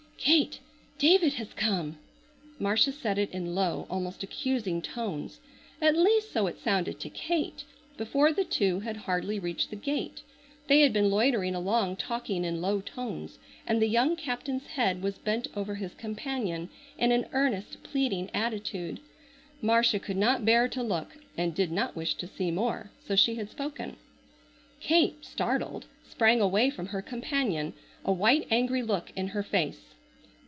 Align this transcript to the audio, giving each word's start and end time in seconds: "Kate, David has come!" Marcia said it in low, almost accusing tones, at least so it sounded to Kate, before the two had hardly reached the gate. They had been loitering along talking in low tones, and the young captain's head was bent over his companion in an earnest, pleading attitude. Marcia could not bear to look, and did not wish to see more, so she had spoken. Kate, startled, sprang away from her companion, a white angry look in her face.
"Kate, 0.23 0.59
David 0.99 1.33
has 1.33 1.51
come!" 1.53 1.97
Marcia 2.59 2.91
said 2.91 3.17
it 3.17 3.31
in 3.31 3.55
low, 3.55 3.87
almost 3.89 4.21
accusing 4.21 4.79
tones, 4.79 5.39
at 5.81 5.95
least 5.97 6.31
so 6.31 6.45
it 6.45 6.59
sounded 6.59 6.99
to 6.99 7.09
Kate, 7.09 7.63
before 7.97 8.31
the 8.31 8.43
two 8.43 8.81
had 8.81 8.95
hardly 8.97 9.39
reached 9.39 9.71
the 9.71 9.75
gate. 9.75 10.21
They 10.67 10.81
had 10.81 10.93
been 10.93 11.09
loitering 11.09 11.55
along 11.55 11.95
talking 11.95 12.45
in 12.45 12.61
low 12.61 12.81
tones, 12.81 13.39
and 13.65 13.81
the 13.81 13.87
young 13.87 14.15
captain's 14.15 14.67
head 14.67 15.01
was 15.01 15.17
bent 15.17 15.47
over 15.55 15.73
his 15.73 15.95
companion 15.95 16.69
in 16.99 17.11
an 17.11 17.25
earnest, 17.33 17.81
pleading 17.81 18.29
attitude. 18.31 18.99
Marcia 19.59 19.97
could 19.97 20.17
not 20.17 20.45
bear 20.45 20.67
to 20.67 20.83
look, 20.83 21.17
and 21.35 21.55
did 21.55 21.71
not 21.71 21.95
wish 21.95 22.13
to 22.13 22.27
see 22.27 22.51
more, 22.51 22.91
so 23.07 23.15
she 23.15 23.35
had 23.35 23.49
spoken. 23.49 23.97
Kate, 24.79 25.25
startled, 25.25 25.87
sprang 26.07 26.39
away 26.39 26.69
from 26.69 26.85
her 26.87 27.01
companion, 27.01 27.73
a 28.05 28.13
white 28.13 28.45
angry 28.51 28.83
look 28.83 29.11
in 29.15 29.29
her 29.29 29.41
face. 29.41 29.81